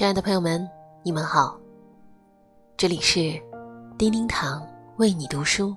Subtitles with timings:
[0.00, 0.66] 亲爱的朋友们，
[1.02, 1.60] 你们好，
[2.74, 3.38] 这里是
[3.98, 5.76] 叮叮堂为你读书。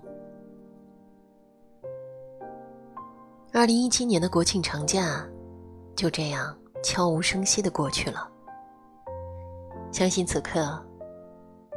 [3.51, 5.27] 二零一七年的国庆长假
[5.93, 8.25] 就这样悄无声息的过去了，
[9.91, 10.81] 相信此刻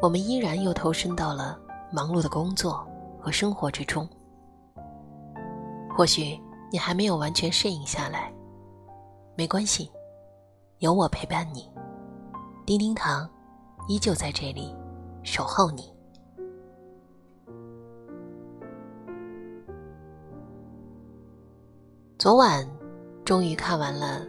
[0.00, 1.58] 我们依然又投身到了
[1.90, 2.86] 忙碌的工作
[3.20, 4.08] 和生活之中。
[5.90, 6.40] 或许
[6.70, 8.32] 你还没有完全适应下来，
[9.34, 9.90] 没关系，
[10.78, 11.68] 有我陪伴你。
[12.66, 13.30] 叮叮堂，
[13.86, 14.74] 依旧在这里
[15.22, 15.94] 守候你。
[22.18, 22.68] 昨晚
[23.24, 24.26] 终于看完了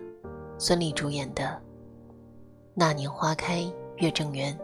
[0.60, 1.46] 孙俪主演的
[2.76, 4.56] 《那年花开月正圆》。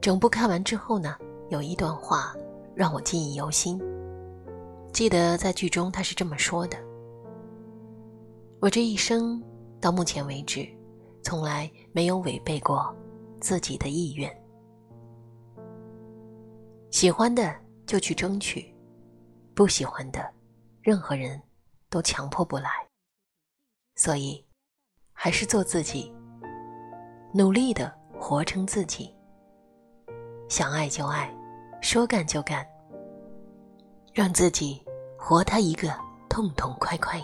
[0.00, 1.14] 整部看完之后呢，
[1.50, 2.34] 有一段话
[2.74, 3.78] 让我记忆犹新。
[4.94, 6.78] 记得在剧中他是这么说的
[8.60, 9.42] ：“我这一生
[9.78, 10.66] 到目前为止。”
[11.26, 12.94] 从来没有违背过
[13.40, 14.32] 自己的意愿。
[16.92, 17.52] 喜欢的
[17.84, 18.72] 就去争取，
[19.52, 20.24] 不喜欢的，
[20.80, 21.42] 任何人
[21.90, 22.70] 都强迫不来。
[23.96, 24.46] 所以，
[25.12, 26.14] 还是做自己，
[27.34, 29.12] 努力的活成自己。
[30.48, 31.36] 想爱就爱，
[31.82, 32.64] 说干就干，
[34.14, 34.80] 让自己
[35.18, 35.92] 活他一个
[36.28, 37.20] 痛痛快快。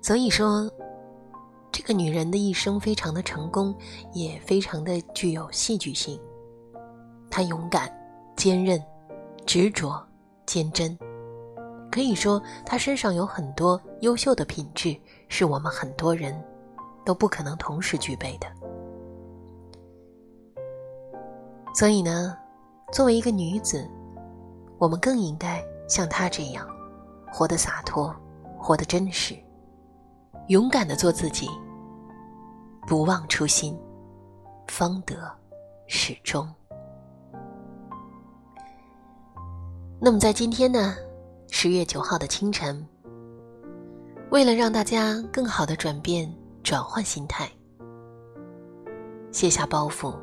[0.00, 0.72] 所以说。
[1.86, 3.72] 这女人的一生非常的成功，
[4.12, 6.20] 也非常的具有戏剧性。
[7.30, 7.88] 她勇敢、
[8.34, 8.82] 坚韧、
[9.46, 10.04] 执着、
[10.46, 10.98] 坚贞，
[11.88, 14.96] 可以说她身上有很多优秀的品质，
[15.28, 16.36] 是我们很多人
[17.04, 18.48] 都不可能同时具备的。
[21.72, 22.36] 所以呢，
[22.90, 23.88] 作为一个女子，
[24.76, 26.66] 我们更应该像她这样，
[27.32, 28.12] 活得洒脱，
[28.58, 29.36] 活得真实，
[30.48, 31.48] 勇敢的做自己。
[32.86, 33.76] 不忘初心，
[34.68, 35.16] 方得
[35.88, 36.48] 始终。
[39.98, 40.94] 那么，在今天呢，
[41.50, 42.86] 十月九号的清晨，
[44.30, 46.32] 为了让大家更好的转变、
[46.62, 47.50] 转换心态，
[49.32, 50.14] 卸下包袱，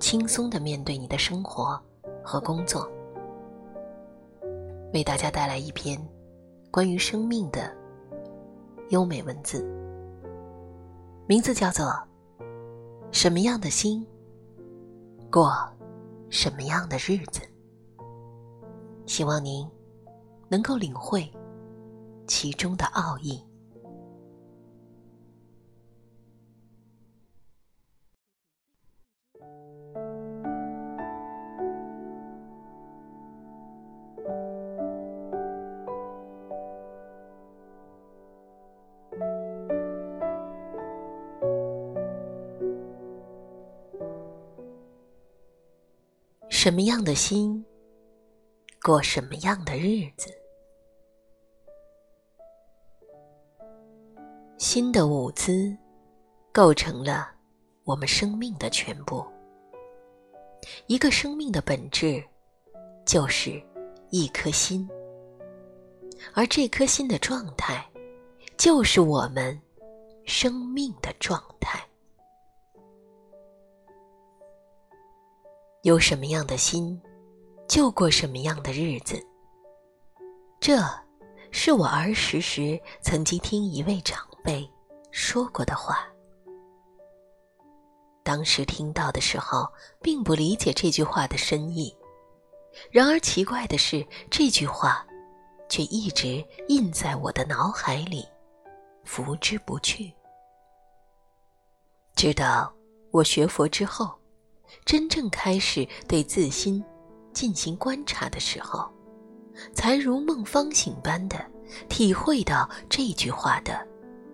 [0.00, 1.80] 轻松的面对你的生活
[2.24, 2.90] 和工作，
[4.92, 6.04] 为大家带来一篇
[6.72, 7.72] 关于生命的
[8.88, 9.64] 优美文字，
[11.28, 12.07] 名字叫做。
[13.10, 14.06] 什么样的心，
[15.30, 15.52] 过
[16.30, 17.40] 什么样的日子？
[19.06, 19.66] 希望您
[20.48, 21.30] 能够领会
[22.26, 23.42] 其中的奥义。
[46.68, 47.64] 什么样的心，
[48.82, 50.30] 过什么样的日子。
[54.58, 55.74] 心的舞姿，
[56.52, 57.30] 构成了
[57.84, 59.24] 我们生命的全部。
[60.88, 62.22] 一个生命的本质，
[63.06, 63.58] 就是
[64.10, 64.86] 一颗心，
[66.34, 67.82] 而这颗心的状态，
[68.58, 69.58] 就是我们
[70.26, 71.87] 生命的状态。
[75.82, 77.00] 有什么样的心，
[77.68, 79.24] 就过什么样的日子。
[80.58, 80.76] 这
[81.52, 84.68] 是我儿时时曾经听一位长辈
[85.12, 86.06] 说过的话。
[88.24, 89.66] 当时听到的时候，
[90.02, 91.96] 并不理解这句话的深意。
[92.90, 95.06] 然而奇怪的是，这句话
[95.68, 98.26] 却一直印在我的脑海里，
[99.04, 100.12] 拂之不去。
[102.16, 102.70] 直到
[103.12, 104.12] 我学佛之后。
[104.84, 106.82] 真正开始对自心
[107.32, 108.88] 进行观察的时候，
[109.72, 111.36] 才如梦方醒般的
[111.88, 113.86] 体会到这句话的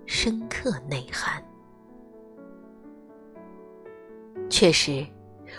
[0.07, 1.43] 深刻内涵。
[4.51, 5.07] 确实，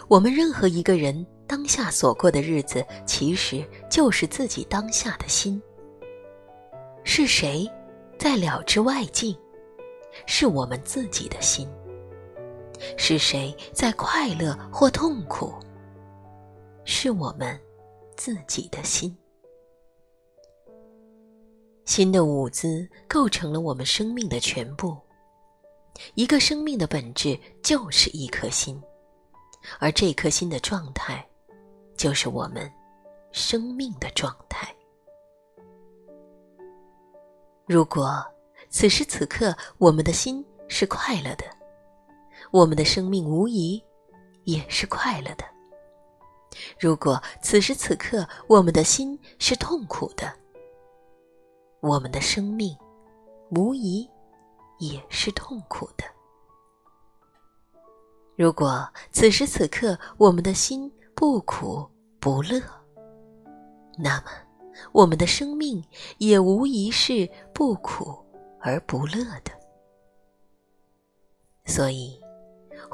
[0.07, 5.62] 我们任何一个人当下所过的日子，其实就是自己当下的心。
[7.04, 7.69] 是谁
[8.18, 9.36] 在了知外境？
[10.25, 11.68] 是我们自己的心。
[12.98, 15.54] 是谁在快乐或痛苦？
[16.83, 17.60] 是我们
[18.16, 19.16] 自己的心。
[21.86, 24.98] 心的舞姿构成了我们生命的全部。
[26.16, 28.81] 一个生命的本质就是一颗心，
[29.80, 31.25] 而这颗心的状态，
[31.95, 32.69] 就是我们
[33.31, 34.75] 生命的状态。
[37.66, 38.24] 如果
[38.69, 41.45] 此时此刻我们的心是快乐的，
[42.51, 43.83] 我们的生命无疑
[44.44, 45.44] 也是快乐的。
[46.80, 50.31] 如果此时此刻我们的心是痛苦的，
[51.81, 52.75] 我们的生命
[53.50, 54.09] 无疑
[54.80, 56.03] 也是痛苦的。
[58.38, 61.89] 如果此时此刻我们的心不苦
[62.19, 62.62] 不乐，
[63.97, 64.31] 那么
[64.92, 65.83] 我们的生命
[66.18, 68.18] 也无疑是不苦
[68.59, 69.51] 而不乐的。
[71.65, 72.21] 所以，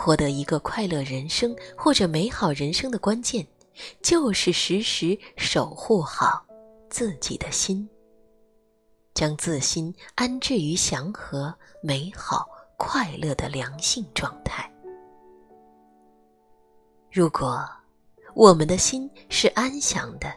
[0.03, 3.45] 获得一个快乐人生或者美好人生的关键，
[4.01, 6.43] 就是时时守护好
[6.89, 7.87] 自己的心，
[9.13, 11.53] 将自心安置于祥和、
[11.83, 14.67] 美好、快乐的良性状态。
[17.11, 17.63] 如果
[18.33, 20.33] 我们的心是安详的，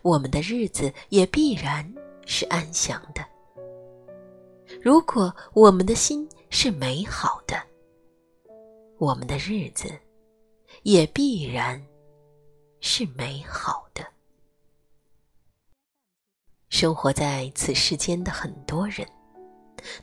[0.00, 1.86] 我们的日子也必然
[2.24, 3.22] 是安详的；
[4.80, 7.65] 如果我们的心是美好的，
[8.98, 9.88] 我们的日子
[10.82, 11.80] 也必然
[12.80, 14.06] 是美好的。
[16.68, 19.06] 生活在此世间的很多人，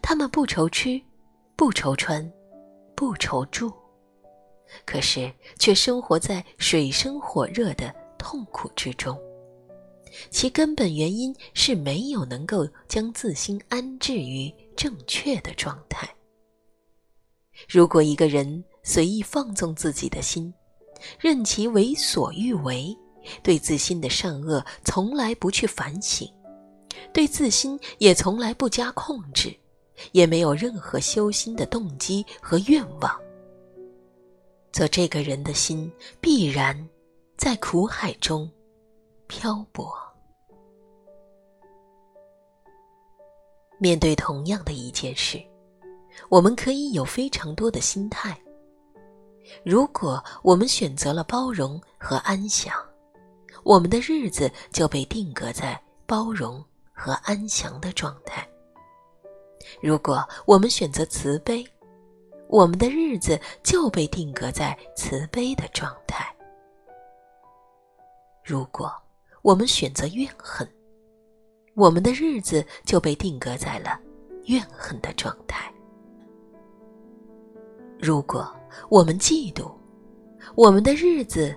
[0.01, 1.01] 他们不愁吃，
[1.55, 2.31] 不愁穿，
[2.95, 3.71] 不愁住。
[4.85, 9.19] 可是，却生活在水深火热的痛苦之中。
[10.29, 16.07] 其根本原因是没有能够将自心安置于正确的状态。
[17.67, 20.53] 如果一个人随意放纵自己的心，
[21.19, 22.95] 任其为所欲为，
[23.41, 26.29] 对自心的善恶从来不去反省，
[27.13, 29.55] 对自心也从来不加控制，
[30.11, 33.19] 也没有任何修心的动机和愿望。
[34.73, 35.89] 则这个人的心
[36.19, 36.77] 必然
[37.37, 38.51] 在苦海中
[39.27, 39.93] 漂泊。
[43.79, 45.41] 面对同样的一件事，
[46.27, 48.37] 我们可以有非常多的心态。
[49.63, 52.73] 如果我们选择了包容和安详，
[53.63, 58.43] 我们的日子就被定格在包容和安详的状态；
[59.81, 61.65] 如果我们选择慈悲，
[62.47, 66.35] 我们的日子就被定格在慈悲的状态。
[68.43, 68.93] 如果
[69.41, 70.67] 我们选择怨恨，
[71.75, 73.99] 我们的日子就被定格在了
[74.45, 75.73] 怨恨的状态。
[77.99, 78.53] 如果
[78.89, 79.71] 我们嫉妒，
[80.55, 81.55] 我们的日子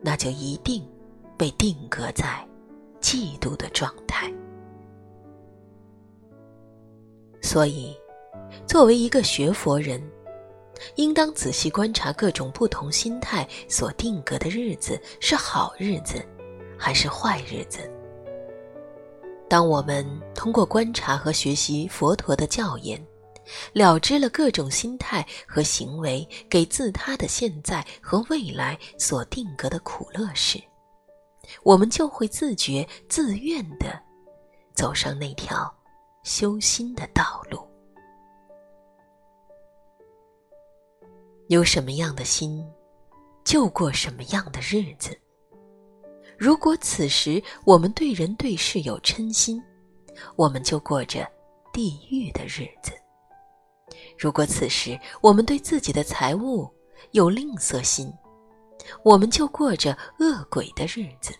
[0.00, 0.86] 那就一定
[1.36, 2.46] 被定格在
[3.00, 4.32] 嫉妒的状态。
[7.40, 7.96] 所以，
[8.66, 10.02] 作为一个学佛人。
[10.94, 16.24] 应当仔细观察各种不同心态所定格的日子是好日子，
[16.78, 17.80] 还是坏日子。
[19.46, 22.98] 当我们通过观察和学习佛陀的教言，
[23.72, 30.62] 了知了各种心态和行为给自他的现在和未来所定格的苦乐时，
[31.62, 34.00] 我们就会自觉自愿地
[34.74, 35.72] 走上那条
[36.22, 37.66] 修心的道路。
[41.48, 42.64] 有什么样的心，
[43.44, 45.18] 就过什么样的日子。
[46.38, 49.60] 如果此时我们对人对事有嗔心，
[50.36, 51.28] 我们就过着
[51.72, 52.92] 地狱的日子；
[54.20, 56.68] 如果此时我们对自己的财物
[57.12, 58.12] 有吝啬心，
[59.02, 61.32] 我们就过着恶鬼的日子；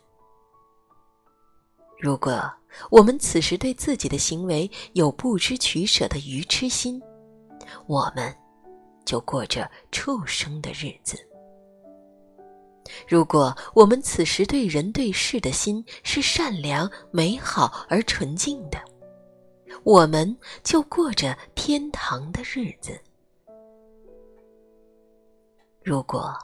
[1.99, 2.50] 如果
[2.90, 7.00] 我们此时对自己的行为有不知取舍的愚痴心，
[7.87, 8.34] 我们。
[9.02, 11.18] 就过着畜生的日子。
[13.08, 18.78] 如果我们此时对人对事的心是善良、美好而纯净的，
[19.82, 23.00] 我们就过着天堂的日子。
[25.82, 26.36] 如果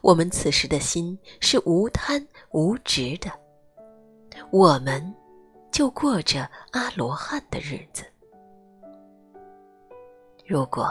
[0.00, 3.30] 我们此时的心是无贪无执的，
[4.50, 5.14] 我们
[5.70, 8.04] 就过着阿罗汉的日子。
[10.46, 10.88] 如果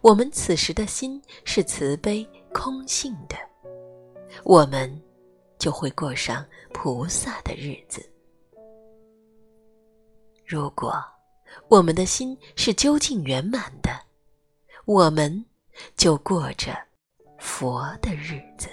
[0.00, 3.36] 我们此时的心是慈悲空性的，
[4.44, 5.02] 我们
[5.58, 8.00] 就会过上菩萨的日子；
[10.46, 10.94] 如果
[11.68, 13.90] 我们的心是究竟圆满的，
[14.84, 15.44] 我们
[15.96, 16.76] 就过着
[17.38, 18.68] 佛的日子。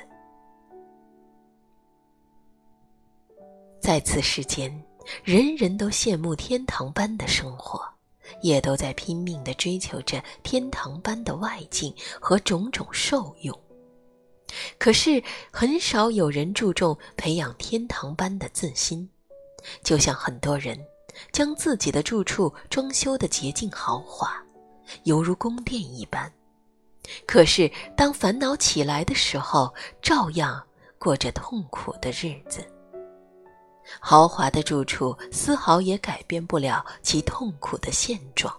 [3.79, 4.71] 在此世间，
[5.23, 7.81] 人人都羡慕天堂般的生活。
[8.41, 13.59] 也都在拼命地追求着天堂般的外境和种种受用，
[14.77, 15.21] 可是
[15.51, 19.09] 很少有人注重培养天堂般的自心。
[19.83, 20.79] 就像很多人
[21.31, 24.35] 将自己的住处装修的洁净豪华，
[25.03, 26.31] 犹如宫殿一般。
[27.25, 30.61] 可是，当烦恼起来的时候，照样
[30.99, 32.65] 过着痛苦的日子。
[33.99, 38.55] 豪华的住处丝毫也改变不了其痛苦的现状。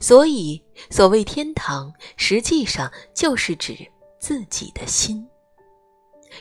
[0.00, 3.76] 所以，所谓天堂，实际上就是指
[4.18, 5.24] 自己的心。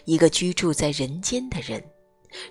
[0.05, 1.83] 一个居住在人间的人，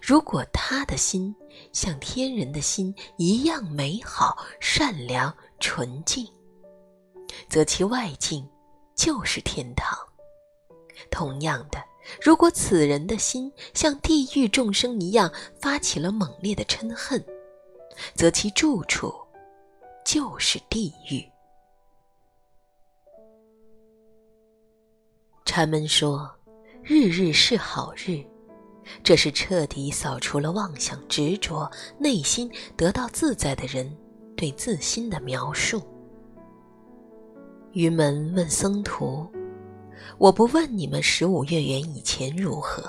[0.01, 1.35] 如果他的心
[1.73, 6.27] 像天人的心一样美好、善良、纯净，
[7.49, 8.49] 则其外境
[8.95, 9.99] 就是天堂。
[11.11, 11.83] 同样的，
[12.21, 17.25] 如果此人的心像地狱众生一样发起了猛烈的嗔恨，
[18.15, 19.13] 则其住处
[20.05, 21.25] 就是地狱。
[25.45, 26.31] 禅门说
[26.83, 28.25] ：“日日是好日。”
[29.03, 33.91] 这是彻底扫除了妄想执着，内心得到自在的人
[34.37, 35.83] 对自心的描述。
[37.73, 39.27] 云门问僧徒
[40.19, 42.83] ：“我不问你们十五月圆以前如何，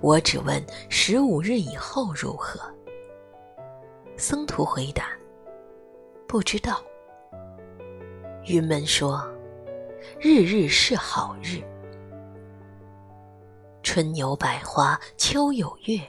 [0.00, 2.60] 我只问十五日以后如何。”
[4.16, 5.10] 僧徒回答
[6.26, 6.82] ：“不知道。”
[8.46, 9.22] 云门说
[10.18, 11.62] ：“日日是好日。”
[13.92, 16.00] 春有百花，秋有月，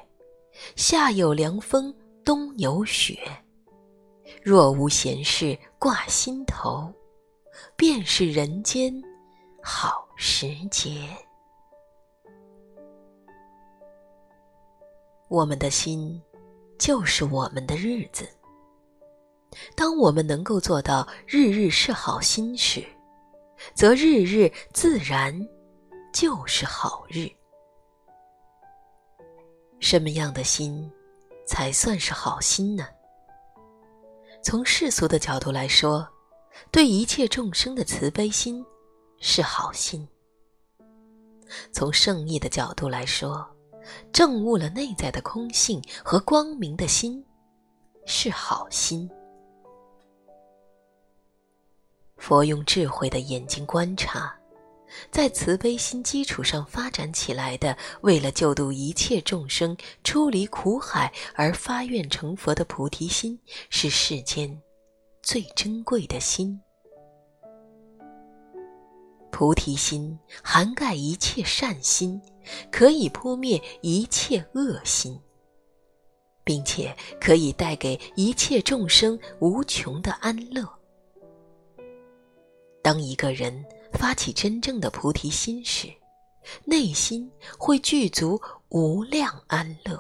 [0.75, 1.91] 夏有凉风，
[2.23, 3.17] 冬有雪。
[4.43, 6.93] 若无闲事挂心头，
[7.75, 8.93] 便是人间
[9.63, 11.09] 好时节。
[15.27, 16.21] 我们的心，
[16.77, 18.29] 就是我们的日子。
[19.75, 22.85] 当我们能够做到日日是好心时，
[23.73, 25.35] 则日日自然
[26.13, 27.27] 就是好日。
[29.81, 30.89] 什么样的心，
[31.45, 32.87] 才算是好心呢？
[34.43, 36.07] 从世俗的角度来说，
[36.71, 38.63] 对一切众生的慈悲心
[39.19, 40.07] 是好心；
[41.73, 43.45] 从圣意的角度来说，
[44.13, 47.25] 证悟了内在的空性和光明的心
[48.05, 49.09] 是好心。
[52.17, 54.40] 佛用智慧的眼睛观察。
[55.09, 64.61] 在慈悲心基础上发展起来的，为了救度一切众生出离苦海而发愿成佛的菩提心，是世间
[65.21, 66.59] 最珍贵的心。
[69.31, 72.21] 菩提心涵盖一切善心，
[72.71, 75.19] 可以扑灭一切恶心，
[76.43, 80.67] 并且可以带给一切众生无穷的安乐。
[82.81, 83.63] 当一个人。
[83.93, 85.87] 发起真正的菩提心时，
[86.65, 89.99] 内心会具足无量安乐。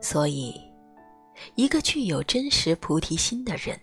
[0.00, 0.54] 所以，
[1.54, 3.80] 一个具有真实菩提心的人，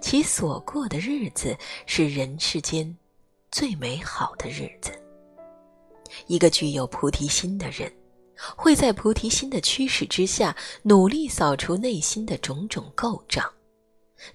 [0.00, 1.56] 其所过的日子
[1.86, 2.96] 是人世间
[3.50, 4.92] 最美好的日子。
[6.26, 7.92] 一个具有菩提心的人，
[8.56, 13.50] 会在菩提心的驱使之下，努力扫除内心的种种垢障。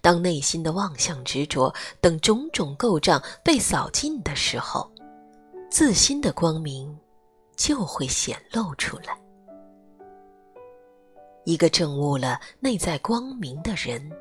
[0.02, 4.92] 当内心的妄想、执着等种种垢障被扫尽的时候，
[5.70, 6.98] 自心的光明
[7.56, 9.20] 就会显露出来。
[11.46, 14.12] 一个证悟了内在光明的人，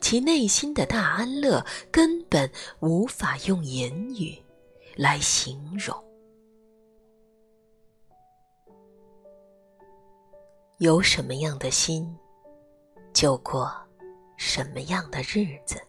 [0.00, 2.48] 其内心的大安乐根本
[2.80, 4.40] 无法用言语
[4.96, 5.94] 来形容。
[10.78, 12.16] 有什么样的心，
[13.12, 13.83] 就过。
[14.46, 15.80] 什么样的日子？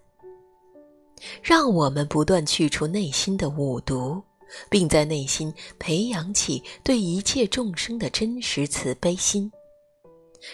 [1.44, 4.24] 让我们不断去除内心的五毒，
[4.70, 9.52] 并在内心培养起对一切众生的真实慈悲心。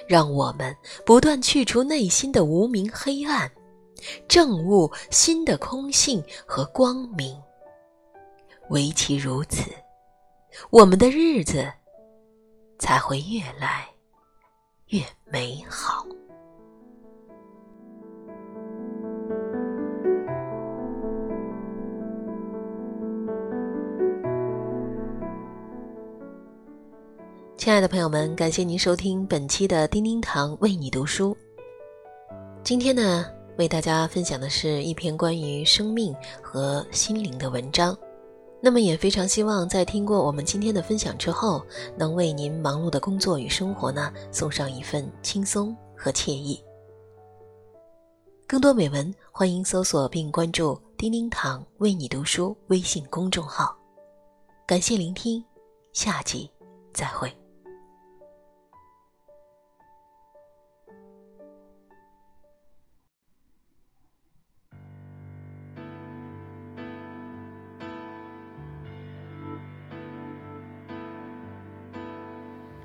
[0.08, 3.50] 让我们不断去除内心的无明黑暗，
[4.28, 7.40] 证悟心的空性和光明。
[8.70, 9.70] 唯其如此，
[10.72, 11.72] 我们的日子
[12.80, 13.88] 才会越来
[14.88, 16.06] 越美好。
[27.62, 31.38] 亲爱的朋友们，感谢您收听本期的叮叮堂为你读书。
[32.64, 33.24] 今天呢，
[33.56, 37.96] 为大家分享的是一篇关于生命和心灵的文章。
[38.60, 41.64] 那么，也非常希望在听过我们今天的分享之后，
[41.96, 46.60] 能为您忙碌的工作与生活呢送上一份轻松和惬意。
[48.48, 53.78] 更多美文，欢迎搜索并关注“叮叮堂为你读书”微信公众号。
[54.66, 55.46] 感谢聆听，
[55.94, 56.50] 下集
[56.92, 57.32] 再会。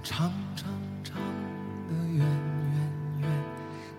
[0.08, 0.68] 长长
[1.02, 1.16] 长
[1.88, 2.28] 的，圆圆
[3.22, 3.28] 圆，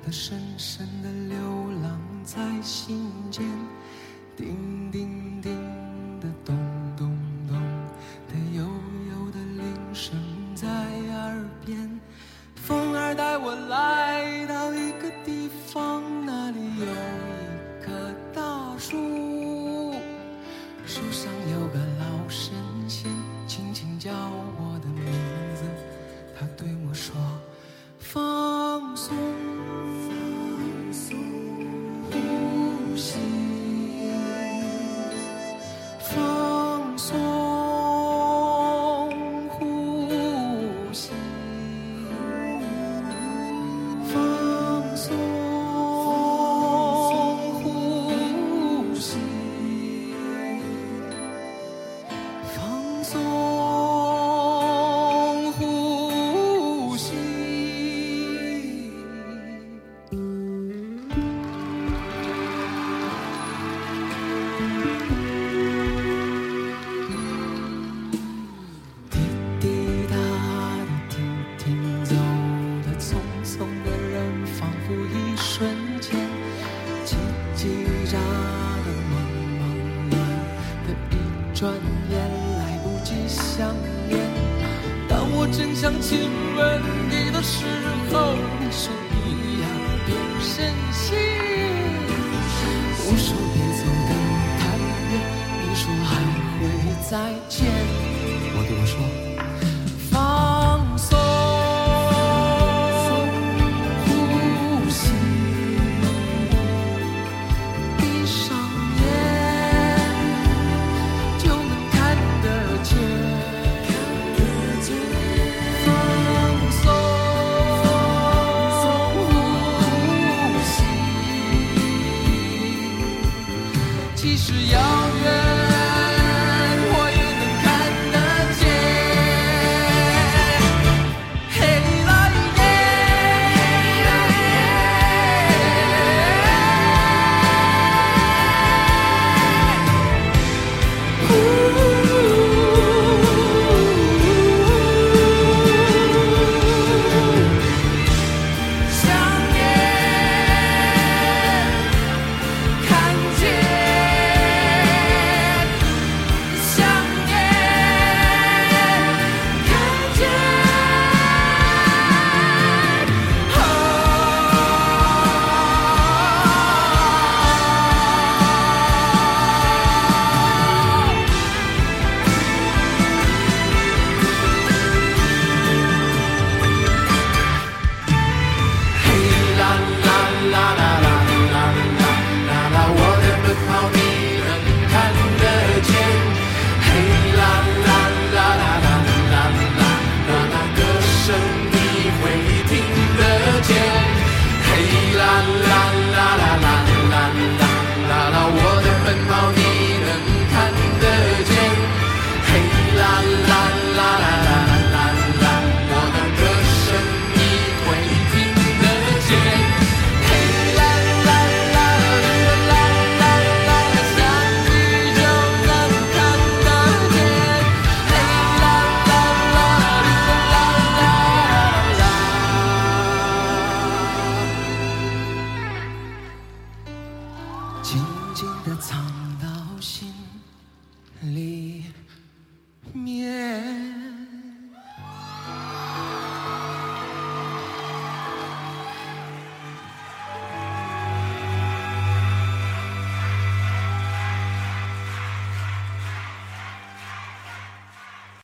[0.01, 1.37] 它深深的流
[1.83, 3.43] 浪在心间。
[4.37, 5.76] 叮叮叮叮。